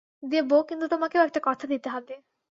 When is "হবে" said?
1.89-2.15